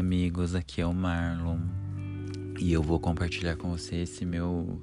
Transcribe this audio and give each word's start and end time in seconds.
amigos, 0.00 0.54
aqui 0.54 0.80
é 0.80 0.86
o 0.86 0.94
Marlon 0.94 1.58
e 2.58 2.72
eu 2.72 2.82
vou 2.82 2.98
compartilhar 2.98 3.56
com 3.56 3.68
você 3.68 3.96
esse 3.96 4.24
meu 4.24 4.82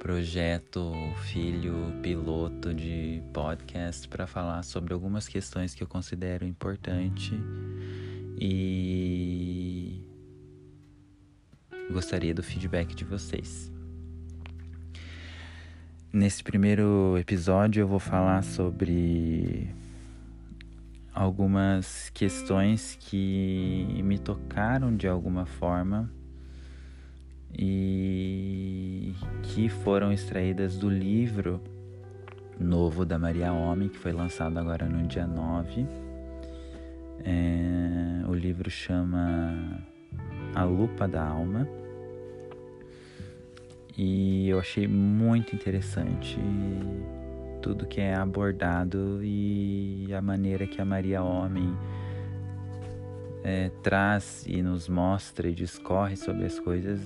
projeto 0.00 0.94
filho 1.24 1.92
piloto 2.02 2.72
de 2.72 3.22
podcast 3.34 4.08
para 4.08 4.26
falar 4.26 4.62
sobre 4.62 4.94
algumas 4.94 5.28
questões 5.28 5.74
que 5.74 5.82
eu 5.82 5.86
considero 5.86 6.46
importante 6.46 7.38
e 8.40 10.02
gostaria 11.92 12.32
do 12.32 12.42
feedback 12.42 12.94
de 12.94 13.04
vocês. 13.04 13.70
Nesse 16.10 16.42
primeiro 16.42 17.18
episódio 17.18 17.82
eu 17.82 17.86
vou 17.86 18.00
falar 18.00 18.42
sobre 18.42 19.68
algumas 21.14 22.10
questões 22.10 22.98
que 23.00 24.00
me 24.02 24.18
tocaram 24.18 24.94
de 24.96 25.06
alguma 25.06 25.46
forma 25.46 26.10
e 27.56 29.14
que 29.44 29.68
foram 29.68 30.12
extraídas 30.12 30.76
do 30.76 30.90
livro 30.90 31.62
novo 32.58 33.04
da 33.04 33.16
Maria 33.16 33.52
Homem, 33.52 33.88
que 33.88 33.98
foi 33.98 34.12
lançado 34.12 34.58
agora 34.58 34.86
no 34.86 35.06
dia 35.06 35.26
9. 35.26 35.86
É, 37.24 38.28
o 38.28 38.34
livro 38.34 38.68
chama 38.68 39.80
A 40.54 40.64
Lupa 40.64 41.06
da 41.06 41.24
Alma 41.24 41.68
e 43.96 44.48
eu 44.48 44.58
achei 44.58 44.88
muito 44.88 45.54
interessante 45.54 46.38
tudo 47.64 47.86
que 47.86 47.98
é 47.98 48.14
abordado 48.14 49.24
e 49.24 50.12
a 50.12 50.20
maneira 50.20 50.66
que 50.66 50.82
a 50.82 50.84
Maria 50.84 51.22
Homem 51.22 51.74
é, 53.42 53.70
traz 53.82 54.44
e 54.46 54.60
nos 54.60 54.86
mostra 54.86 55.48
e 55.48 55.54
discorre 55.54 56.14
sobre 56.14 56.44
as 56.44 56.60
coisas 56.60 57.00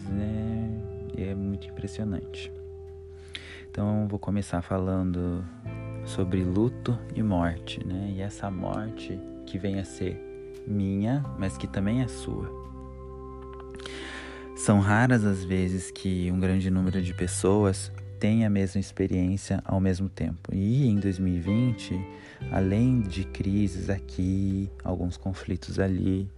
é, 1.16 1.30
é 1.30 1.34
muito 1.36 1.68
impressionante. 1.68 2.52
Então 3.70 4.08
vou 4.08 4.18
começar 4.18 4.60
falando 4.60 5.44
sobre 6.04 6.42
luto 6.42 6.98
e 7.14 7.22
morte, 7.22 7.86
né? 7.86 8.14
E 8.16 8.20
essa 8.20 8.50
morte 8.50 9.16
que 9.46 9.60
vem 9.60 9.78
a 9.78 9.84
ser 9.84 10.20
minha, 10.66 11.24
mas 11.38 11.56
que 11.56 11.68
também 11.68 12.02
é 12.02 12.08
sua. 12.08 12.50
São 14.56 14.80
raras 14.80 15.24
as 15.24 15.44
vezes 15.44 15.92
que 15.92 16.32
um 16.32 16.40
grande 16.40 16.68
número 16.68 17.00
de 17.00 17.14
pessoas 17.14 17.92
tem 18.18 18.44
a 18.44 18.50
mesma 18.50 18.80
experiência 18.80 19.62
ao 19.64 19.80
mesmo 19.80 20.08
tempo. 20.08 20.52
E 20.52 20.86
em 20.86 20.96
2020, 20.96 21.98
além 22.50 23.00
de 23.00 23.24
crises 23.24 23.88
aqui, 23.88 24.70
alguns 24.82 25.16
conflitos 25.16 25.78
ali, 25.78 26.30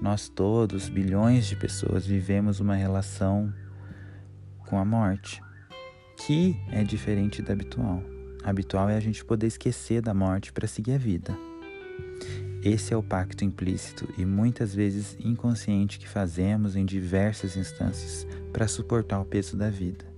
nós 0.00 0.28
todos, 0.28 0.88
bilhões 0.88 1.46
de 1.46 1.56
pessoas, 1.56 2.06
vivemos 2.06 2.58
uma 2.58 2.74
relação 2.74 3.52
com 4.66 4.78
a 4.78 4.84
morte, 4.84 5.42
que 6.16 6.56
é 6.70 6.82
diferente 6.82 7.42
da 7.42 7.52
habitual. 7.52 8.02
habitual 8.42 8.88
é 8.88 8.96
a 8.96 9.00
gente 9.00 9.24
poder 9.24 9.46
esquecer 9.46 10.00
da 10.00 10.14
morte 10.14 10.52
para 10.52 10.66
seguir 10.66 10.94
a 10.94 10.98
vida. 10.98 11.36
Esse 12.62 12.92
é 12.92 12.96
o 12.96 13.02
pacto 13.02 13.44
implícito 13.44 14.06
e 14.18 14.24
muitas 14.24 14.74
vezes 14.74 15.16
inconsciente 15.18 15.98
que 15.98 16.08
fazemos 16.08 16.76
em 16.76 16.84
diversas 16.84 17.56
instâncias 17.56 18.26
para 18.52 18.68
suportar 18.68 19.18
o 19.20 19.24
peso 19.24 19.56
da 19.56 19.70
vida 19.70 20.09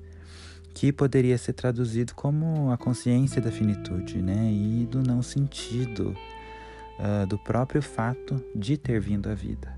que 0.74 0.92
poderia 0.92 1.36
ser 1.36 1.52
traduzido 1.52 2.14
como 2.14 2.70
a 2.70 2.76
consciência 2.76 3.40
da 3.40 3.50
finitude, 3.50 4.22
né? 4.22 4.50
E 4.50 4.86
do 4.86 5.02
não 5.02 5.22
sentido 5.22 6.16
uh, 6.98 7.26
do 7.26 7.38
próprio 7.38 7.82
fato 7.82 8.42
de 8.54 8.76
ter 8.76 9.00
vindo 9.00 9.28
à 9.28 9.34
vida. 9.34 9.76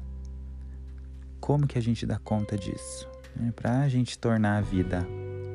Como 1.41 1.67
que 1.67 1.79
a 1.79 1.83
gente 1.83 2.07
dá 2.07 2.19
conta 2.19 2.57
disso? 2.57 3.09
Né? 3.37 3.53
Para 3.55 3.81
a 3.81 3.89
gente 3.89 4.19
tornar 4.19 4.59
a 4.59 4.61
vida 4.61 5.07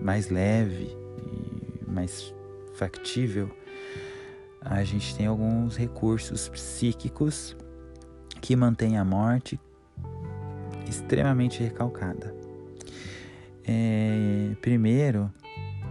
mais 0.02 0.30
leve 0.30 0.96
e 1.18 1.90
mais 1.90 2.34
factível, 2.76 3.50
a 4.62 4.84
gente 4.84 5.16
tem 5.16 5.26
alguns 5.26 5.76
recursos 5.78 6.50
psíquicos 6.50 7.56
que 8.42 8.56
mantêm 8.56 8.98
a 8.98 9.06
morte 9.06 9.60
extremamente 10.88 11.64
recalcada. 11.64 12.36
É, 13.64 13.99
primeiro, 14.62 15.32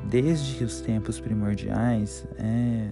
desde 0.04 0.64
os 0.64 0.80
tempos 0.80 1.20
primordiais 1.20 2.26
é, 2.38 2.90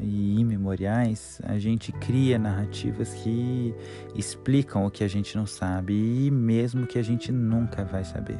e 0.00 0.38
imemoriais, 0.38 1.40
a 1.44 1.58
gente 1.58 1.92
cria 1.92 2.38
narrativas 2.38 3.14
que 3.14 3.74
explicam 4.14 4.84
o 4.84 4.90
que 4.90 5.04
a 5.04 5.08
gente 5.08 5.36
não 5.36 5.46
sabe 5.46 5.94
e 5.94 6.30
mesmo 6.30 6.86
que 6.86 6.98
a 6.98 7.02
gente 7.02 7.32
nunca 7.32 7.84
vai 7.84 8.04
saber. 8.04 8.38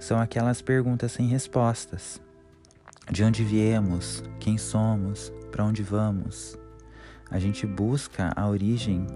São 0.00 0.20
aquelas 0.20 0.60
perguntas 0.60 1.12
sem 1.12 1.26
respostas. 1.26 2.20
De 3.10 3.22
onde 3.22 3.44
viemos? 3.44 4.22
Quem 4.40 4.56
somos? 4.56 5.32
Para 5.50 5.64
onde 5.64 5.82
vamos? 5.82 6.58
A 7.30 7.38
gente 7.38 7.66
busca 7.66 8.32
a 8.34 8.48
origem 8.48 9.06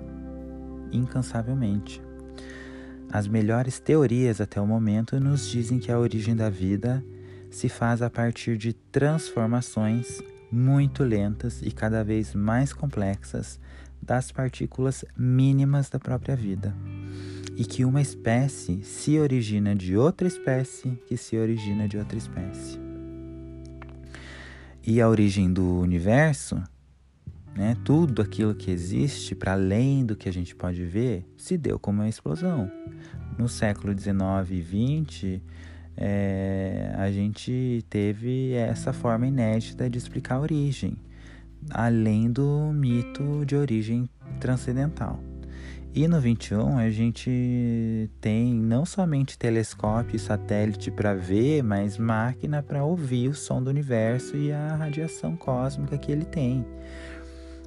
incansavelmente. 0.93 2.08
As 3.11 3.27
melhores 3.27 3.81
teorias 3.81 4.39
até 4.41 4.61
o 4.61 4.67
momento 4.67 5.19
nos 5.19 5.49
dizem 5.49 5.79
que 5.79 5.91
a 5.91 5.99
origem 5.99 6.37
da 6.37 6.51
vida 6.51 7.03
se 7.51 7.69
faz 7.69 8.03
a 8.03 8.11
partir 8.11 8.59
de 8.59 8.75
transformações 8.75 10.23
muito 10.53 11.03
lentas 11.03 11.63
e 11.63 11.71
cada 11.71 12.05
vez 12.05 12.35
mais 12.35 12.73
complexas 12.73 13.59
das 14.03 14.31
partículas 14.31 15.07
mínimas 15.17 15.89
da 15.89 15.99
própria 15.99 16.37
vida. 16.37 16.75
E 17.57 17.65
que 17.65 17.85
uma 17.85 18.03
espécie 18.03 18.83
se 18.85 19.19
origina 19.19 19.75
de 19.75 19.97
outra 19.97 20.29
espécie 20.29 21.01
que 21.07 21.17
se 21.17 21.37
origina 21.37 21.89
de 21.89 21.97
outra 21.97 22.19
espécie. 22.19 22.79
E 24.87 25.01
a 25.01 25.09
origem 25.09 25.51
do 25.51 25.81
universo 25.81 26.63
né? 27.59 27.77
Tudo 27.85 28.23
aquilo 28.23 28.55
que 28.55 28.71
existe 28.71 29.35
para 29.35 29.55
além 29.55 30.07
do 30.07 30.15
que 30.15 30.29
a 30.29 30.33
gente 30.33 30.55
pode 30.55 30.85
ver 30.85 31.27
se 31.37 31.59
deu 31.59 31.77
como 31.77 32.01
uma 32.01 32.09
explosão. 32.09 32.71
No 33.39 33.49
século 33.49 33.95
19 33.95 34.57
e 34.57 34.61
20, 34.61 35.43
é, 35.97 36.93
a 36.97 37.11
gente 37.11 37.85
teve 37.89 38.53
essa 38.53 38.93
forma 38.93 39.27
inédita 39.27 39.89
de 39.89 39.97
explicar 39.97 40.35
a 40.35 40.41
origem, 40.41 40.97
além 41.71 42.31
do 42.31 42.73
mito 42.75 43.47
de 43.47 43.55
origem 43.55 44.11
transcendental. 44.41 45.21
E 45.95 46.07
no 46.07 46.21
21 46.21 46.79
a 46.79 46.91
gente 46.91 48.11
tem 48.21 48.55
não 48.55 48.85
somente 48.85 49.39
telescópio 49.39 50.17
e 50.17 50.19
satélite 50.19 50.91
para 50.91 51.15
ver, 51.15 51.63
mas 51.63 51.97
máquina 51.97 52.63
para 52.63 52.85
ouvir 52.85 53.29
o 53.29 53.35
som 53.35 53.63
do 53.63 53.71
universo 53.71 54.37
e 54.37 54.53
a 54.53 54.77
radiação 54.77 55.37
cósmica 55.37 55.97
que 55.97 56.13
ele 56.13 56.25
tem. 56.25 56.65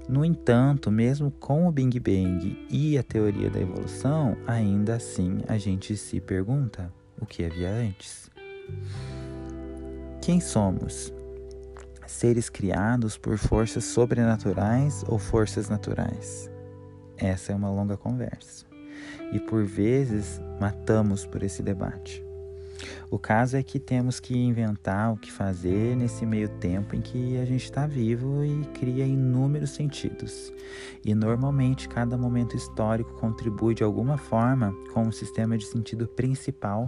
No 0.09 0.25
entanto, 0.25 0.91
mesmo 0.91 1.31
com 1.31 1.67
o 1.67 1.72
Big 1.72 2.00
Bang 2.00 2.66
e 2.69 2.97
a 2.97 3.03
teoria 3.03 3.50
da 3.50 3.59
evolução, 3.59 4.35
ainda 4.45 4.95
assim 4.95 5.39
a 5.47 5.57
gente 5.57 5.95
se 5.95 6.19
pergunta 6.19 6.91
o 7.19 7.25
que 7.25 7.45
havia 7.45 7.69
antes. 7.69 8.29
Quem 10.22 10.40
somos? 10.40 11.13
Seres 12.06 12.50
criados 12.50 13.17
por 13.17 13.38
forças 13.38 13.85
sobrenaturais 13.85 15.03
ou 15.07 15.17
forças 15.17 15.69
naturais? 15.69 16.51
Essa 17.17 17.53
é 17.53 17.56
uma 17.56 17.69
longa 17.69 17.95
conversa. 17.95 18.66
E 19.31 19.40
por 19.40 19.63
vezes 19.63 20.41
matamos 20.59 21.25
por 21.25 21.41
esse 21.41 21.63
debate. 21.63 22.23
O 23.09 23.19
caso 23.19 23.58
é 23.58 23.64
que 23.64 23.80
temos 23.80 24.19
que 24.19 24.38
inventar 24.38 25.11
o 25.11 25.17
que 25.17 25.32
fazer 25.32 25.96
nesse 25.96 26.26
meio 26.26 26.47
tempo 26.47 26.96
em 26.96 27.02
que 27.02 27.38
a 27.38 27.46
gente 27.46 27.64
está 27.64 27.85
vivo 27.85 28.44
e 28.44 28.66
cria 28.73 29.05
inúmeros 29.05 29.72
sentidos. 29.72 30.53
E 31.03 31.14
normalmente 31.14 31.90
cada 31.90 32.17
momento 32.17 32.55
histórico 32.55 33.14
contribui 33.14 33.76
de 33.76 33.84
alguma 33.84 34.17
forma 34.17 34.73
com 34.94 35.03
um 35.03 35.11
sistema 35.11 35.58
de 35.58 35.66
sentido 35.66 36.08
principal 36.08 36.88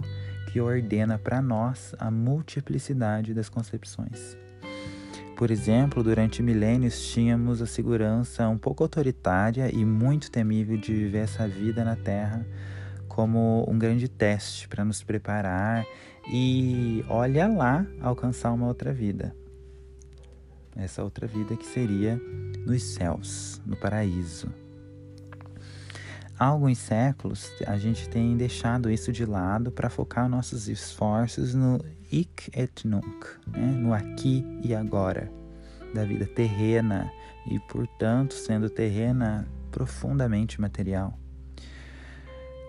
que 0.52 0.60
ordena 0.60 1.18
para 1.18 1.42
nós 1.42 1.94
a 1.98 2.10
multiplicidade 2.10 3.34
das 3.34 3.48
concepções. 3.48 4.36
Por 5.36 5.50
exemplo, 5.50 6.02
durante 6.02 6.42
milênios 6.42 7.08
tínhamos 7.08 7.60
a 7.60 7.66
segurança 7.66 8.48
um 8.48 8.56
pouco 8.56 8.84
autoritária 8.84 9.68
e 9.74 9.84
muito 9.84 10.30
temível 10.30 10.76
de 10.76 10.94
viver 10.94 11.18
essa 11.18 11.48
vida 11.48 11.84
na 11.84 11.96
Terra 11.96 12.46
como 13.14 13.64
um 13.70 13.78
grande 13.78 14.08
teste 14.08 14.66
para 14.66 14.84
nos 14.84 15.00
preparar 15.00 15.86
e 16.28 17.04
olha 17.08 17.46
lá 17.46 17.86
alcançar 18.00 18.52
uma 18.52 18.66
outra 18.66 18.92
vida. 18.92 19.32
Essa 20.74 21.04
outra 21.04 21.24
vida 21.24 21.56
que 21.56 21.64
seria 21.64 22.20
nos 22.66 22.82
céus, 22.82 23.62
no 23.64 23.76
paraíso. 23.76 24.52
Há 26.36 26.46
alguns 26.46 26.78
séculos 26.78 27.52
a 27.68 27.78
gente 27.78 28.08
tem 28.08 28.36
deixado 28.36 28.90
isso 28.90 29.12
de 29.12 29.24
lado 29.24 29.70
para 29.70 29.88
focar 29.88 30.28
nossos 30.28 30.66
esforços 30.66 31.54
no 31.54 31.78
ik 32.10 32.50
et 32.52 32.84
nunc, 32.84 33.26
né? 33.46 33.64
no 33.64 33.94
aqui 33.94 34.44
e 34.64 34.74
agora, 34.74 35.30
da 35.94 36.04
vida 36.04 36.26
terrena 36.26 37.08
e, 37.48 37.60
portanto, 37.60 38.34
sendo 38.34 38.68
terrena, 38.68 39.46
profundamente 39.70 40.60
material. 40.60 41.16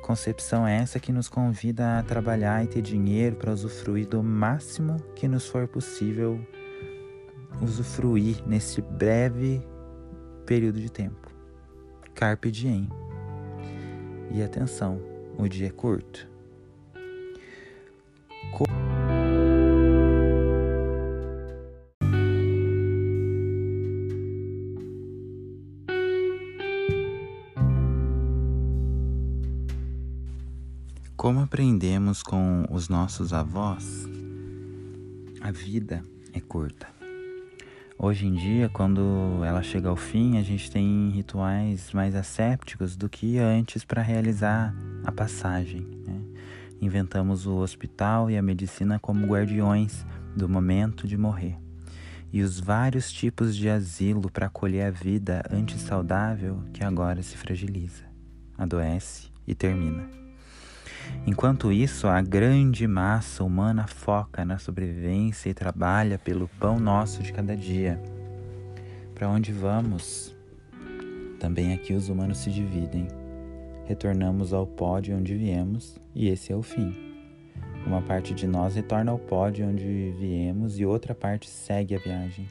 Concepção 0.05 0.67
essa 0.67 0.99
que 0.99 1.11
nos 1.11 1.27
convida 1.27 1.97
a 1.97 2.03
trabalhar 2.03 2.63
e 2.63 2.67
ter 2.67 2.83
dinheiro 2.83 3.37
para 3.37 3.51
usufruir 3.51 4.07
do 4.07 4.21
máximo 4.21 4.97
que 5.15 5.27
nos 5.27 5.47
for 5.47 5.67
possível 5.67 6.39
usufruir 7.59 8.37
nesse 8.45 8.83
breve 8.83 9.67
período 10.45 10.79
de 10.79 10.91
tempo. 10.91 11.31
Carpe 12.13 12.51
diem. 12.51 12.87
E 14.29 14.43
atenção, 14.43 15.01
o 15.39 15.47
dia 15.47 15.69
é 15.69 15.71
curto. 15.71 16.34
Com 32.21 32.65
os 32.69 32.89
nossos 32.89 33.33
avós, 33.33 34.07
a 35.41 35.51
vida 35.51 36.03
é 36.33 36.39
curta. 36.39 36.87
Hoje 37.97 38.27
em 38.27 38.33
dia, 38.33 38.67
quando 38.69 39.41
ela 39.45 39.63
chega 39.63 39.87
ao 39.87 39.95
fim, 39.95 40.37
a 40.37 40.41
gente 40.41 40.69
tem 40.69 41.09
rituais 41.11 41.93
mais 41.93 42.13
assépticos 42.13 42.95
do 42.95 43.07
que 43.07 43.37
antes 43.37 43.85
para 43.85 44.01
realizar 44.01 44.75
a 45.03 45.11
passagem. 45.11 45.81
Né? 46.05 46.21
Inventamos 46.81 47.45
o 47.45 47.55
hospital 47.55 48.29
e 48.29 48.37
a 48.37 48.41
medicina 48.41 48.99
como 48.99 49.25
guardiões 49.25 50.05
do 50.35 50.49
momento 50.49 51.07
de 51.07 51.17
morrer. 51.17 51.57
E 52.33 52.41
os 52.41 52.59
vários 52.59 53.11
tipos 53.11 53.55
de 53.55 53.69
asilo 53.69 54.29
para 54.29 54.47
acolher 54.47 54.87
a 54.87 54.91
vida 54.91 55.41
antissaudável 55.49 56.63
que 56.73 56.83
agora 56.83 57.23
se 57.23 57.37
fragiliza, 57.37 58.03
adoece 58.57 59.29
e 59.47 59.55
termina. 59.55 60.24
Enquanto 61.25 61.71
isso, 61.71 62.07
a 62.07 62.21
grande 62.21 62.87
massa 62.87 63.43
humana 63.43 63.87
foca 63.87 64.45
na 64.45 64.57
sobrevivência 64.57 65.49
e 65.49 65.53
trabalha 65.53 66.19
pelo 66.19 66.47
pão 66.59 66.79
nosso 66.79 67.23
de 67.23 67.33
cada 67.33 67.55
dia. 67.55 68.01
Para 69.13 69.29
onde 69.29 69.51
vamos? 69.51 70.35
Também 71.39 71.73
aqui 71.73 71.93
os 71.93 72.09
humanos 72.09 72.39
se 72.39 72.51
dividem. 72.51 73.07
Retornamos 73.85 74.53
ao 74.53 74.65
pó 74.65 74.99
de 74.99 75.13
onde 75.13 75.35
viemos 75.35 75.99
e 76.13 76.27
esse 76.27 76.51
é 76.51 76.55
o 76.55 76.61
fim. 76.61 76.93
Uma 77.85 78.01
parte 78.01 78.33
de 78.33 78.47
nós 78.47 78.75
retorna 78.75 79.11
ao 79.11 79.19
pó 79.19 79.49
de 79.49 79.63
onde 79.63 80.13
viemos 80.19 80.79
e 80.79 80.85
outra 80.85 81.13
parte 81.13 81.49
segue 81.49 81.95
a 81.95 81.99
viagem 81.99 82.47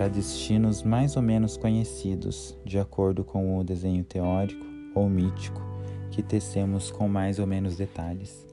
para 0.00 0.08
destinos 0.08 0.82
mais 0.82 1.14
ou 1.14 1.22
menos 1.22 1.58
conhecidos, 1.58 2.56
de 2.64 2.78
acordo 2.78 3.22
com 3.22 3.58
o 3.58 3.62
desenho 3.62 4.02
teórico 4.02 4.64
ou 4.94 5.10
mítico 5.10 5.69
que 6.10 6.22
tecemos 6.22 6.90
com 6.90 7.08
mais 7.08 7.38
ou 7.38 7.46
menos 7.46 7.76
detalhes. 7.76 8.46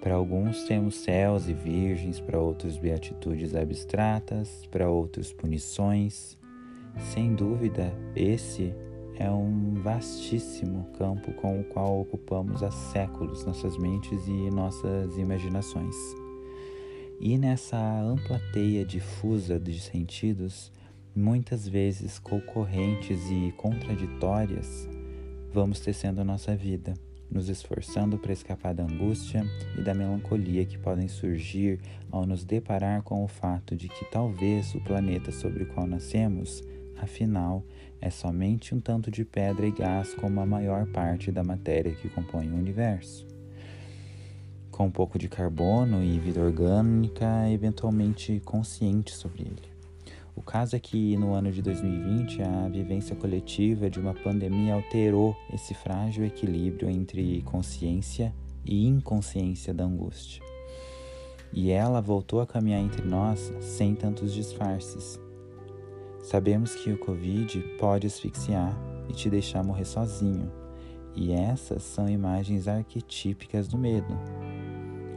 Para 0.00 0.14
alguns 0.14 0.64
temos 0.64 0.96
céus 0.96 1.48
e 1.48 1.52
virgens, 1.52 2.20
para 2.20 2.38
outros 2.38 2.76
beatitudes 2.76 3.54
abstratas, 3.54 4.66
para 4.70 4.88
outros 4.88 5.32
punições. 5.32 6.38
Sem 7.12 7.34
dúvida, 7.34 7.92
esse 8.14 8.74
é 9.18 9.30
um 9.30 9.74
vastíssimo 9.82 10.86
campo 10.98 11.32
com 11.34 11.60
o 11.60 11.64
qual 11.64 12.00
ocupamos 12.00 12.62
há 12.62 12.70
séculos 12.70 13.44
nossas 13.44 13.76
mentes 13.78 14.26
e 14.26 14.50
nossas 14.50 15.16
imaginações. 15.16 15.96
E 17.18 17.38
nessa 17.38 17.78
ampla 17.78 18.38
teia 18.52 18.84
difusa 18.84 19.58
de 19.58 19.80
sentidos, 19.80 20.70
muitas 21.14 21.66
vezes 21.66 22.18
concorrentes 22.18 23.18
e 23.30 23.52
contraditórias, 23.56 24.86
vamos 25.52 25.80
tecendo 25.80 26.24
nossa 26.24 26.54
vida, 26.54 26.94
nos 27.30 27.48
esforçando 27.48 28.18
para 28.18 28.32
escapar 28.32 28.74
da 28.74 28.84
angústia 28.84 29.44
e 29.76 29.82
da 29.82 29.94
melancolia 29.94 30.64
que 30.64 30.78
podem 30.78 31.08
surgir 31.08 31.80
ao 32.10 32.26
nos 32.26 32.44
deparar 32.44 33.02
com 33.02 33.24
o 33.24 33.28
fato 33.28 33.74
de 33.74 33.88
que 33.88 34.04
talvez 34.10 34.74
o 34.74 34.80
planeta 34.80 35.32
sobre 35.32 35.64
o 35.64 35.66
qual 35.66 35.86
nascemos, 35.86 36.62
afinal, 36.96 37.64
é 38.00 38.10
somente 38.10 38.74
um 38.74 38.80
tanto 38.80 39.10
de 39.10 39.24
pedra 39.24 39.66
e 39.66 39.70
gás 39.70 40.14
como 40.14 40.40
a 40.40 40.46
maior 40.46 40.86
parte 40.86 41.32
da 41.32 41.42
matéria 41.42 41.94
que 41.94 42.08
compõe 42.08 42.50
o 42.50 42.56
universo. 42.56 43.26
Com 44.70 44.86
um 44.86 44.90
pouco 44.90 45.18
de 45.18 45.28
carbono 45.28 46.02
e 46.04 46.18
vida 46.18 46.40
orgânica 46.40 47.50
eventualmente 47.50 48.40
consciente 48.44 49.12
sobre 49.12 49.42
ele. 49.42 49.75
O 50.36 50.42
caso 50.42 50.76
é 50.76 50.78
que 50.78 51.16
no 51.16 51.32
ano 51.32 51.50
de 51.50 51.62
2020 51.62 52.42
a 52.42 52.68
vivência 52.68 53.16
coletiva 53.16 53.88
de 53.88 53.98
uma 53.98 54.12
pandemia 54.12 54.74
alterou 54.74 55.34
esse 55.50 55.72
frágil 55.72 56.26
equilíbrio 56.26 56.90
entre 56.90 57.40
consciência 57.40 58.34
e 58.62 58.86
inconsciência 58.86 59.72
da 59.72 59.84
angústia. 59.84 60.42
E 61.50 61.70
ela 61.70 62.02
voltou 62.02 62.42
a 62.42 62.46
caminhar 62.46 62.82
entre 62.82 63.02
nós 63.02 63.50
sem 63.62 63.94
tantos 63.94 64.34
disfarces. 64.34 65.18
Sabemos 66.22 66.74
que 66.74 66.92
o 66.92 66.98
Covid 66.98 67.58
pode 67.78 68.06
asfixiar 68.06 68.76
e 69.08 69.14
te 69.14 69.30
deixar 69.30 69.64
morrer 69.64 69.86
sozinho, 69.86 70.52
e 71.14 71.32
essas 71.32 71.82
são 71.82 72.10
imagens 72.10 72.68
arquetípicas 72.68 73.68
do 73.68 73.78
medo. 73.78 74.18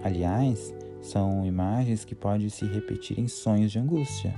Aliás, 0.01 0.73
são 1.01 1.45
imagens 1.45 2.05
que 2.05 2.15
podem 2.15 2.47
se 2.47 2.65
repetir 2.65 3.19
em 3.19 3.27
sonhos 3.27 3.71
de 3.71 3.79
angústia 3.79 4.33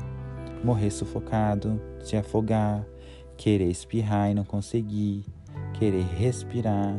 morrer 0.64 0.92
sufocado, 0.92 1.82
se 2.00 2.16
afogar, 2.16 2.86
querer 3.38 3.70
espirrar 3.70 4.30
e 4.32 4.34
não 4.34 4.44
conseguir, 4.44 5.26
querer 5.74 6.04
respirar, 6.04 6.96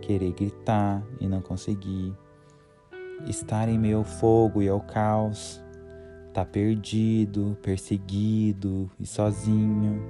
querer 0.00 0.32
gritar 0.32 1.02
e 1.20 1.26
não 1.26 1.40
conseguir, 1.40 2.14
estar 3.26 3.68
em 3.68 3.78
meio 3.78 3.98
ao 3.98 4.04
fogo 4.04 4.62
e 4.62 4.68
ao 4.68 4.80
caos, 4.80 5.62
estar 6.28 6.44
tá 6.44 6.44
perdido, 6.44 7.56
perseguido 7.62 8.90
e 9.00 9.06
sozinho. 9.06 10.00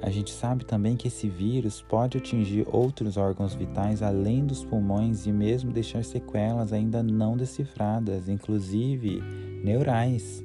A 0.00 0.10
gente 0.10 0.32
sabe 0.32 0.64
também 0.64 0.96
que 0.96 1.06
esse 1.06 1.28
vírus 1.28 1.80
pode 1.80 2.18
atingir 2.18 2.66
outros 2.72 3.16
órgãos 3.16 3.54
vitais 3.54 4.02
além 4.02 4.44
dos 4.44 4.64
pulmões 4.64 5.26
e 5.26 5.32
mesmo 5.32 5.72
deixar 5.72 6.04
sequelas 6.04 6.72
ainda 6.72 7.04
não 7.04 7.36
decifradas, 7.36 8.28
inclusive 8.28 9.22
neurais 9.62 10.42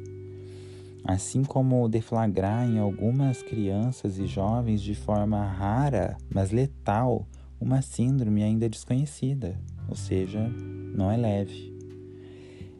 assim 1.07 1.41
como 1.41 1.87
deflagrar 1.87 2.69
em 2.69 2.79
algumas 2.79 3.41
crianças 3.41 4.19
e 4.19 4.27
jovens 4.27 4.81
de 4.81 4.93
forma 4.93 5.41
rara, 5.41 6.17
mas 6.29 6.51
letal, 6.51 7.25
uma 7.61 7.81
síndrome 7.81 8.43
ainda 8.43 8.67
desconhecida, 8.67 9.57
ou 9.87 9.95
seja, 9.95 10.45
não 10.93 11.09
é 11.09 11.15
leve. 11.15 11.73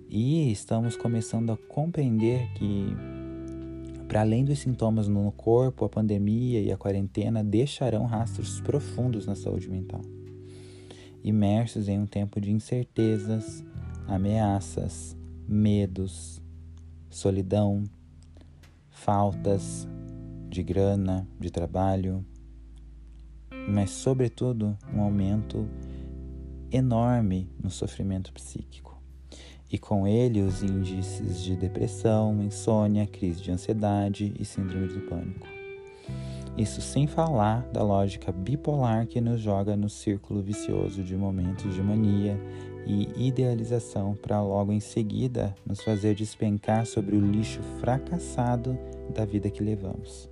E 0.09 0.51
estamos 0.51 0.97
começando 0.97 1.53
a 1.53 1.57
compreender 1.57 2.51
que, 2.55 2.93
para 4.09 4.21
além 4.21 4.43
dos 4.43 4.59
sintomas 4.59 5.07
no 5.07 5.31
corpo, 5.31 5.85
a 5.85 5.89
pandemia 5.89 6.61
e 6.61 6.69
a 6.69 6.77
quarentena 6.77 7.41
deixarão 7.41 8.05
rastros 8.05 8.59
profundos 8.59 9.25
na 9.25 9.35
saúde 9.35 9.69
mental. 9.69 10.01
Imersos 11.23 11.87
em 11.87 11.97
um 11.97 12.05
tempo 12.05 12.41
de 12.41 12.51
incertezas, 12.51 13.63
ameaças, 14.05 15.15
medos, 15.47 16.41
solidão, 17.09 17.83
faltas 18.97 19.87
de 20.49 20.63
grana, 20.63 21.27
de 21.39 21.51
trabalho, 21.51 22.25
mas, 23.69 23.91
sobretudo, 23.91 24.77
um 24.93 25.01
aumento 25.01 25.67
enorme 26.71 27.49
no 27.61 27.69
sofrimento 27.69 28.33
psíquico. 28.33 29.01
E 29.71 29.77
com 29.77 30.07
ele 30.07 30.41
os 30.41 30.63
índices 30.63 31.41
de 31.41 31.55
depressão, 31.55 32.41
insônia, 32.41 33.05
crise 33.05 33.41
de 33.41 33.51
ansiedade 33.51 34.33
e 34.39 34.45
síndrome 34.45 34.87
do 34.87 35.01
pânico. 35.01 35.56
Isso 36.57 36.81
sem 36.81 37.05
falar 37.05 37.61
da 37.71 37.83
lógica 37.83 38.31
bipolar 38.31 39.05
que 39.05 39.21
nos 39.21 39.39
joga 39.39 39.77
no 39.77 39.87
círculo 39.87 40.41
vicioso 40.41 41.03
de 41.03 41.15
momentos 41.15 41.75
de 41.75 41.83
mania 41.83 42.35
e 42.87 43.27
idealização 43.27 44.15
para 44.15 44.41
logo 44.41 44.71
em 44.71 44.79
seguida 44.79 45.53
nos 45.63 45.81
fazer 45.81 46.15
despencar 46.15 46.87
sobre 46.87 47.15
o 47.15 47.21
lixo 47.21 47.61
fracassado 47.79 48.75
da 49.13 49.23
vida 49.23 49.51
que 49.51 49.61
levamos, 49.61 50.27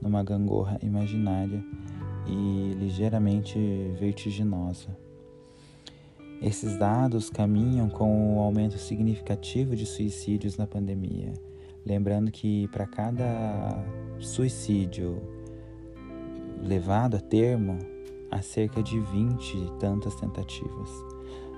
numa 0.00 0.22
gangorra 0.22 0.78
imaginária 0.82 1.62
e 2.26 2.72
ligeiramente 2.78 3.58
vertiginosa. 4.00 4.96
Esses 6.40 6.78
dados 6.78 7.28
caminham 7.28 7.90
com 7.90 8.38
o 8.38 8.40
aumento 8.40 8.78
significativo 8.78 9.76
de 9.76 9.84
suicídios 9.84 10.56
na 10.56 10.66
pandemia, 10.66 11.34
lembrando 11.84 12.30
que 12.30 12.66
para 12.68 12.86
cada 12.86 13.84
suicídio 14.18 15.35
levado 16.60 17.16
a 17.16 17.20
termo, 17.20 17.78
há 18.30 18.42
cerca 18.42 18.82
de 18.82 18.98
20 18.98 19.56
e 19.56 19.70
tantas 19.78 20.14
tentativas. 20.14 20.90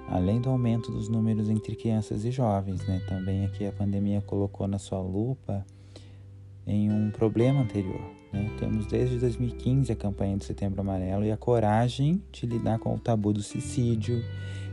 Além 0.09 0.41
do 0.41 0.49
aumento 0.49 0.91
dos 0.91 1.09
números 1.09 1.51
entre 1.51 1.77
crianças 1.77 2.25
e 2.25 2.31
jovens, 2.31 2.87
né? 2.87 3.01
Também 3.09 3.45
aqui 3.45 3.67
a 3.67 3.73
pandemia 3.73 4.23
colocou 4.23 4.67
na 4.67 4.79
sua 4.79 5.01
lupa 5.01 5.65
em 6.67 6.91
um 6.91 7.11
problema 7.11 7.61
anterior, 7.61 8.01
Né? 8.31 8.51
Temos 8.59 8.87
desde 8.87 9.19
2015 9.19 9.91
a 9.91 9.97
campanha 9.97 10.37
do 10.37 10.45
Setembro 10.45 10.83
Amarelo 10.83 11.25
e 11.25 11.33
a 11.33 11.37
coragem 11.37 12.23
de 12.31 12.45
lidar 12.47 12.79
com 12.79 12.95
o 12.95 12.99
tabu 12.99 13.33
do 13.33 13.43
suicídio 13.43 14.23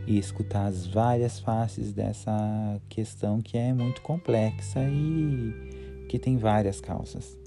e 0.06 0.18
escutar 0.18 0.66
as 0.66 0.86
várias 0.86 1.40
faces 1.40 1.94
dessa 1.94 2.82
questão 2.90 3.42
que 3.42 3.58
é 3.58 3.74
muito 3.74 4.02
complexa 4.02 4.82
e 4.84 6.06
que 6.10 6.20
tem 6.20 6.38
várias 6.38 6.82
causas. 6.82 7.45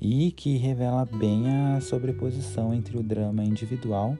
E 0.00 0.32
que 0.32 0.56
revela 0.56 1.04
bem 1.04 1.44
a 1.48 1.80
sobreposição 1.80 2.72
entre 2.72 2.96
o 2.96 3.02
drama 3.02 3.44
individual 3.44 4.16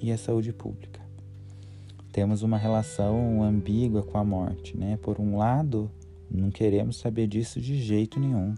e 0.00 0.12
a 0.12 0.18
saúde 0.18 0.52
pública. 0.52 1.00
Temos 2.12 2.42
uma 2.42 2.58
relação 2.58 3.42
ambígua 3.42 4.02
com 4.02 4.18
a 4.18 4.24
morte, 4.24 4.76
né? 4.76 4.98
Por 5.00 5.18
um 5.18 5.38
lado, 5.38 5.90
não 6.30 6.50
queremos 6.50 6.96
saber 6.96 7.26
disso 7.26 7.60
de 7.60 7.80
jeito 7.80 8.20
nenhum 8.20 8.54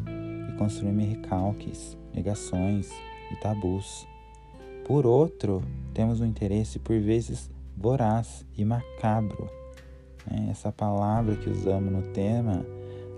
e 0.48 0.56
construímos 0.56 1.04
recalques, 1.04 1.96
negações 2.12 2.90
e 3.30 3.36
tabus. 3.36 4.06
Por 4.84 5.06
outro, 5.06 5.62
temos 5.92 6.20
um 6.20 6.26
interesse 6.26 6.78
por 6.78 6.98
vezes 6.98 7.48
voraz 7.76 8.44
e 8.56 8.64
macabro. 8.64 9.48
Né? 10.28 10.48
Essa 10.50 10.72
palavra 10.72 11.36
que 11.36 11.48
usamos 11.48 11.92
no 11.92 12.02
tema, 12.12 12.64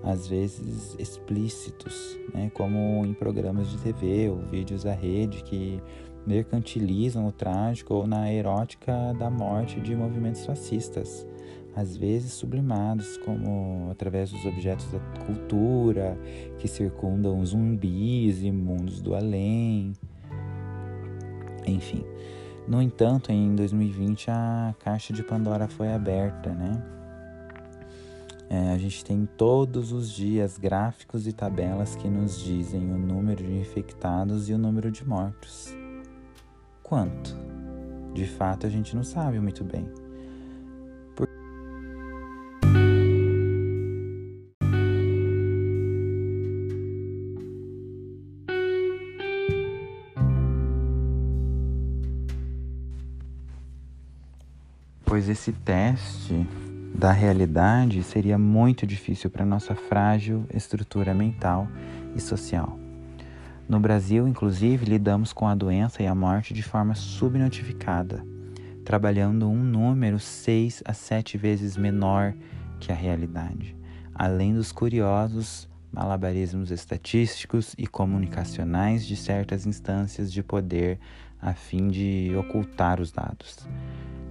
às 0.06 0.28
vezes 0.28 0.94
explícitos, 1.00 2.16
né? 2.32 2.48
como 2.54 3.04
em 3.04 3.12
programas 3.12 3.68
de 3.68 3.76
TV 3.78 4.30
ou 4.30 4.38
vídeos 4.38 4.86
à 4.86 4.92
rede 4.92 5.42
que 5.42 5.82
mercantilizam 6.24 7.26
o 7.26 7.32
trágico 7.32 7.92
ou 7.92 8.06
na 8.06 8.32
erótica 8.32 9.12
da 9.18 9.28
morte 9.28 9.80
de 9.80 9.96
movimentos 9.96 10.46
fascistas 10.46 11.26
às 11.74 11.94
vezes 11.94 12.32
sublimados, 12.32 13.18
como 13.18 13.90
através 13.90 14.30
dos 14.30 14.46
objetos 14.46 14.86
da 14.90 14.98
cultura 15.26 16.16
que 16.58 16.66
circundam 16.66 17.44
zumbis 17.44 18.42
e 18.42 18.50
mundos 18.50 19.02
do 19.02 19.14
além. 19.14 19.92
Enfim. 21.66 22.02
No 22.66 22.80
entanto, 22.80 23.30
em 23.30 23.54
2020 23.54 24.30
a 24.30 24.74
caixa 24.78 25.12
de 25.12 25.22
Pandora 25.22 25.68
foi 25.68 25.92
aberta, 25.92 26.50
né? 26.50 26.95
É, 28.48 28.70
a 28.72 28.78
gente 28.78 29.04
tem 29.04 29.26
todos 29.36 29.92
os 29.92 30.10
dias 30.10 30.56
gráficos 30.56 31.26
e 31.26 31.32
tabelas 31.32 31.96
que 31.96 32.08
nos 32.08 32.38
dizem 32.38 32.92
o 32.92 32.98
número 32.98 33.42
de 33.42 33.52
infectados 33.58 34.48
e 34.48 34.52
o 34.52 34.58
número 34.58 34.90
de 34.90 35.06
mortos. 35.06 35.74
Quanto? 36.82 37.36
De 38.14 38.24
fato, 38.24 38.66
a 38.66 38.70
gente 38.70 38.94
não 38.94 39.02
sabe 39.02 39.40
muito 39.40 39.64
bem. 39.64 39.86
pois 55.16 55.30
esse 55.30 55.50
teste 55.50 56.46
da 56.96 57.12
realidade 57.12 58.02
seria 58.02 58.38
muito 58.38 58.86
difícil 58.86 59.28
para 59.28 59.44
nossa 59.44 59.74
frágil 59.74 60.46
estrutura 60.52 61.12
mental 61.12 61.68
e 62.14 62.20
social. 62.20 62.78
No 63.68 63.78
Brasil, 63.78 64.26
inclusive, 64.26 64.86
lidamos 64.86 65.30
com 65.30 65.46
a 65.46 65.54
doença 65.54 66.02
e 66.02 66.06
a 66.06 66.14
morte 66.14 66.54
de 66.54 66.62
forma 66.62 66.94
subnotificada, 66.94 68.24
trabalhando 68.82 69.46
um 69.46 69.62
número 69.62 70.18
seis 70.18 70.82
a 70.86 70.94
sete 70.94 71.36
vezes 71.36 71.76
menor 71.76 72.32
que 72.80 72.90
a 72.90 72.94
realidade, 72.94 73.76
além 74.14 74.54
dos 74.54 74.72
curiosos 74.72 75.68
malabarismos 75.92 76.70
estatísticos 76.70 77.74
e 77.76 77.86
comunicacionais 77.86 79.04
de 79.06 79.16
certas 79.16 79.66
instâncias 79.66 80.32
de 80.32 80.42
poder 80.42 80.98
a 81.42 81.52
fim 81.52 81.88
de 81.88 82.32
ocultar 82.38 83.02
os 83.02 83.12
dados. 83.12 83.68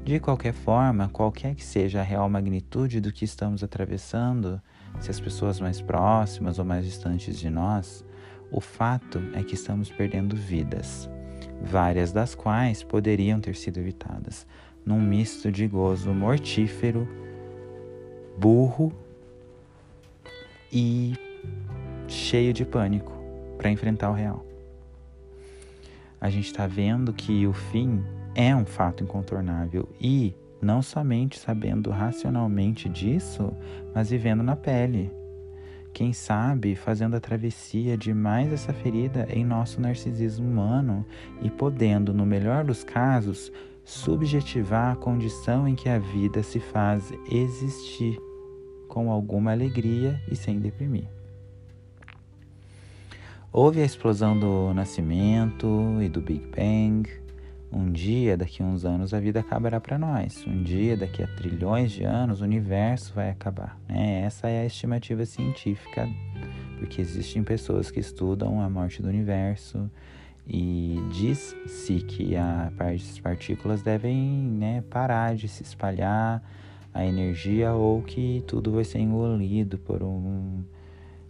De 0.06 0.20
qualquer 0.20 0.54
forma, 0.54 1.10
qualquer 1.10 1.56
que 1.56 1.64
seja 1.64 2.00
a 2.00 2.04
real 2.04 2.30
magnitude 2.30 3.02
do 3.02 3.12
que 3.12 3.26
estamos 3.26 3.64
atravessando, 3.64 4.62
se 5.00 5.10
as 5.10 5.20
pessoas 5.20 5.60
mais 5.60 5.82
próximas 5.82 6.60
ou 6.60 6.64
mais 6.64 6.86
distantes 6.86 7.40
de 7.40 7.50
nós, 7.50 8.06
o 8.52 8.62
fato 8.62 9.20
é 9.34 9.42
que 9.42 9.56
estamos 9.56 9.90
perdendo 9.90 10.36
vidas, 10.36 11.10
várias 11.60 12.12
das 12.12 12.36
quais 12.36 12.84
poderiam 12.84 13.40
ter 13.40 13.56
sido 13.56 13.80
evitadas, 13.80 14.46
num 14.86 15.02
misto 15.02 15.52
de 15.52 15.66
gozo 15.66 16.14
mortífero, 16.14 17.08
burro 18.38 18.94
e 20.72 21.16
cheio 22.08 22.54
de 22.54 22.64
pânico 22.64 23.12
para 23.58 23.72
enfrentar 23.72 24.12
o 24.12 24.14
real. 24.14 24.46
A 26.22 26.30
gente 26.30 26.46
está 26.46 26.68
vendo 26.68 27.12
que 27.12 27.48
o 27.48 27.54
fim 27.54 28.04
é 28.36 28.56
um 28.56 28.66
fato 28.66 29.04
incontornável 29.04 29.88
e 30.00 30.36
não 30.62 30.82
somente 30.82 31.40
sabendo 31.40 31.90
racionalmente 31.90 32.90
disso, 32.90 33.54
mas 33.94 34.10
vivendo 34.10 34.44
na 34.44 34.56
pele. 34.56 35.12
Quem 35.94 36.12
sabe 36.12 36.76
fazendo 36.76 37.16
a 37.16 37.22
travessia 37.22 37.98
de 37.98 38.14
mais 38.14 38.52
essa 38.52 38.74
ferida 38.74 39.26
em 39.30 39.46
nosso 39.46 39.80
narcisismo 39.80 40.46
humano 40.46 41.06
e 41.42 41.50
podendo, 41.50 42.14
no 42.14 42.26
melhor 42.26 42.66
dos 42.66 42.84
casos, 42.84 43.50
subjetivar 43.86 44.92
a 44.92 44.96
condição 44.98 45.66
em 45.66 45.76
que 45.76 45.88
a 45.88 45.98
vida 45.98 46.44
se 46.44 46.60
faz 46.60 47.14
existir 47.32 48.20
com 48.90 49.10
alguma 49.10 49.52
alegria 49.52 50.20
e 50.30 50.36
sem 50.36 50.60
deprimir. 50.60 51.08
Houve 53.54 53.82
a 53.82 53.86
explosão 53.86 54.38
do 54.38 54.74
nascimento 54.74 55.68
e 56.02 56.10
do 56.10 56.20
Big 56.20 56.46
Bang, 56.48 57.10
um 57.72 57.92
dia, 57.92 58.38
daqui 58.38 58.62
a 58.64 58.66
uns 58.66 58.86
anos, 58.86 59.14
a 59.14 59.20
vida 59.20 59.40
acabará 59.40 59.80
para 59.80 59.98
nós. 59.98 60.46
Um 60.48 60.64
dia, 60.64 60.96
daqui 60.96 61.24
a 61.24 61.28
trilhões 61.28 61.92
de 61.92 62.04
anos, 62.04 62.42
o 62.42 62.44
universo 62.44 63.14
vai 63.14 63.30
acabar. 63.30 63.78
Né? 63.88 64.22
Essa 64.22 64.50
é 64.50 64.62
a 64.62 64.66
estimativa 64.66 65.26
científica, 65.26 66.08
porque 66.80 67.02
existem 67.02 67.44
pessoas 67.44 67.92
que 67.92 68.00
estudam 68.00 68.62
a 68.62 68.70
morte 68.70 69.02
do 69.02 69.10
universo 69.10 69.90
e 70.48 71.00
diz-se 71.12 71.96
que 72.02 72.36
as 72.36 73.20
partículas 73.20 73.82
devem 73.82 74.16
né, 74.16 74.84
parar 74.90 75.36
de 75.36 75.48
se 75.48 75.64
espalhar 75.64 76.44
a 76.94 77.06
energia 77.06 77.74
ou 77.74 78.02
que 78.02 78.44
tudo 78.48 78.72
vai 78.72 78.84
ser 78.84 79.00
engolido 79.00 79.78
por 79.78 80.02
um 80.04 80.64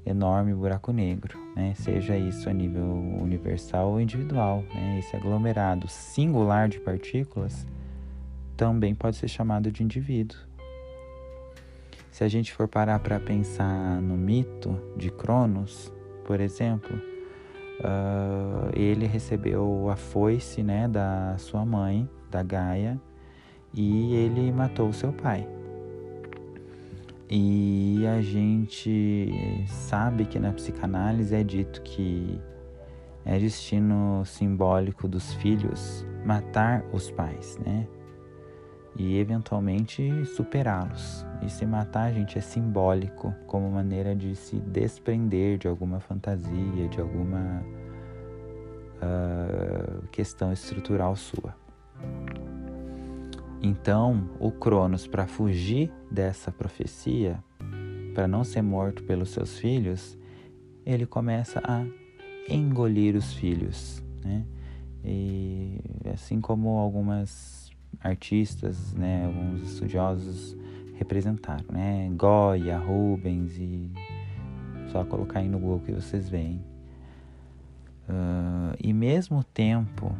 enorme 0.05 0.53
buraco 0.53 0.91
negro, 0.91 1.37
né? 1.55 1.73
seja 1.75 2.17
isso 2.17 2.49
a 2.49 2.53
nível 2.53 2.83
universal 3.21 3.91
ou 3.91 4.01
individual. 4.01 4.63
Né? 4.73 4.99
Esse 4.99 5.15
aglomerado 5.15 5.87
singular 5.87 6.69
de 6.69 6.79
partículas 6.79 7.65
também 8.55 8.93
pode 8.93 9.17
ser 9.17 9.27
chamado 9.27 9.71
de 9.71 9.83
indivíduo. 9.83 10.37
Se 12.11 12.23
a 12.23 12.27
gente 12.27 12.53
for 12.53 12.67
parar 12.67 12.99
para 12.99 13.19
pensar 13.19 14.01
no 14.01 14.15
mito 14.15 14.79
de 14.95 15.09
Cronos, 15.09 15.91
por 16.23 16.39
exemplo, 16.39 16.95
uh, 17.79 18.69
ele 18.73 19.05
recebeu 19.05 19.89
a 19.89 19.97
foice 19.97 20.63
né, 20.63 20.87
da 20.87 21.35
sua 21.37 21.65
mãe, 21.65 22.09
da 22.31 22.41
Gaia, 22.41 22.99
e 23.73 24.15
ele 24.15 24.49
matou 24.51 24.93
seu 24.93 25.11
pai. 25.11 25.45
E 27.29 28.05
a 28.05 28.21
gente 28.21 29.65
sabe 29.67 30.25
que 30.25 30.37
na 30.37 30.51
psicanálise 30.51 31.33
é 31.33 31.43
dito 31.43 31.81
que 31.81 32.39
é 33.25 33.39
destino 33.39 34.23
simbólico 34.25 35.07
dos 35.07 35.33
filhos 35.33 36.05
matar 36.23 36.83
os 36.93 37.09
pais, 37.09 37.57
né? 37.65 37.87
E 38.97 39.17
eventualmente 39.17 40.25
superá-los. 40.25 41.25
E 41.41 41.49
se 41.49 41.65
matar, 41.65 42.13
gente, 42.13 42.37
é 42.37 42.41
simbólico, 42.41 43.33
como 43.45 43.69
maneira 43.69 44.15
de 44.15 44.35
se 44.35 44.57
desprender 44.57 45.57
de 45.57 45.67
alguma 45.67 45.99
fantasia, 45.99 46.87
de 46.87 47.01
alguma 47.01 47.61
uh, 49.01 50.07
questão 50.11 50.53
estrutural 50.53 51.15
sua. 51.15 51.64
Então, 53.67 54.29
o 54.39 54.51
Cronos, 54.51 55.07
para 55.07 55.25
fugir 55.25 55.91
dessa 56.11 56.51
profecia, 56.51 57.43
para 58.13 58.27
não 58.27 58.43
ser 58.43 58.61
morto 58.61 59.01
pelos 59.01 59.29
seus 59.29 59.57
filhos, 59.57 60.15
ele 60.85 61.07
começa 61.07 61.59
a 61.63 61.83
engolir 62.47 63.15
os 63.15 63.33
filhos, 63.33 64.03
né? 64.23 64.45
E 65.03 65.79
assim 66.13 66.39
como 66.39 66.77
algumas 66.77 67.71
artistas, 68.01 68.93
né, 68.93 69.25
alguns 69.25 69.63
estudiosos 69.63 70.55
representaram, 70.93 71.65
né? 71.71 72.07
Goya, 72.15 72.77
Rubens 72.77 73.57
e 73.57 73.89
só 74.91 75.03
colocar 75.03 75.39
aí 75.39 75.49
no 75.49 75.57
Google 75.57 75.79
que 75.79 75.91
vocês 75.91 76.29
veem. 76.29 76.63
Uh, 78.07 78.77
e 78.79 78.93
mesmo 78.93 79.43
tempo, 79.43 80.15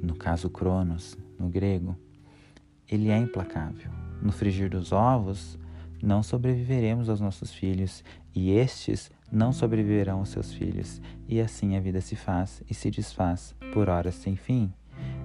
no 0.00 0.14
caso 0.14 0.48
Cronos, 0.48 1.18
no 1.38 1.48
grego, 1.48 1.96
ele 2.88 3.10
é 3.10 3.18
implacável. 3.18 3.90
No 4.22 4.32
frigir 4.32 4.70
dos 4.70 4.92
ovos, 4.92 5.58
não 6.02 6.22
sobreviveremos 6.22 7.08
aos 7.08 7.20
nossos 7.20 7.52
filhos, 7.52 8.04
e 8.34 8.50
estes 8.50 9.10
não 9.30 9.52
sobreviverão 9.52 10.20
os 10.20 10.30
seus 10.30 10.52
filhos, 10.52 11.00
e 11.28 11.40
assim 11.40 11.76
a 11.76 11.80
vida 11.80 12.00
se 12.00 12.16
faz 12.16 12.62
e 12.68 12.74
se 12.74 12.90
desfaz 12.90 13.54
por 13.72 13.88
horas 13.88 14.14
sem 14.14 14.36
fim. 14.36 14.72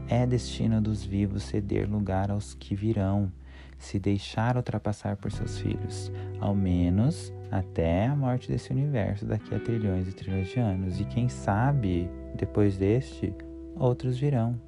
É 0.08 0.25
destino 0.25 0.82
dos 0.82 1.03
vivos 1.03 1.43
ceder 1.43 1.89
lugar 1.89 2.29
aos 2.29 2.53
que 2.53 2.75
virão, 2.75 3.32
se 3.77 4.00
deixar 4.00 4.55
ultrapassar 4.58 5.17
por 5.17 5.32
seus 5.32 5.58
filhos, 5.60 6.12
ao 6.39 6.55
menos 6.55 7.34
até 7.51 8.08
a 8.08 8.15
morte 8.15 8.50
desse 8.50 8.72
universo 8.72 9.25
daqui 9.25 9.53
a 9.53 9.60
trilhões 9.60 10.08
e 10.08 10.13
trilhões 10.13 10.50
de 10.50 10.60
anos. 10.60 11.00
E 11.00 11.05
quem 11.05 11.29
sabe, 11.29 12.10
depois 12.36 12.77
deste, 12.77 13.34
outros 13.75 14.17
virão. 14.17 14.60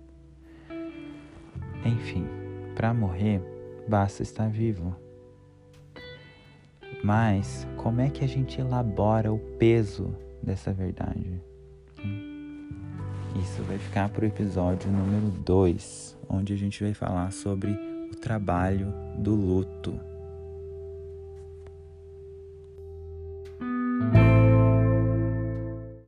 Enfim, 1.85 2.25
para 2.73 2.93
morrer, 2.93 3.41
basta 3.87 4.23
estar 4.23 4.49
vivo. 4.49 4.95
Mas 7.03 7.67
como 7.77 8.01
é 8.01 8.09
que 8.09 8.25
a 8.25 8.27
gente 8.27 8.59
elabora 8.59 9.31
o 9.31 9.37
peso 9.37 10.15
dessa 10.41 10.73
verdade? 10.73 11.39
Isso 13.39 13.61
vai 13.63 13.77
ficar 13.77 14.09
para 14.09 14.23
o 14.23 14.27
episódio 14.27 14.89
número 14.89 15.29
2, 15.29 16.17
onde 16.27 16.53
a 16.53 16.57
gente 16.57 16.83
vai 16.83 16.93
falar 16.95 17.31
sobre 17.31 17.71
o 18.11 18.15
trabalho 18.15 18.91
do 19.19 19.35
luto. 19.35 20.14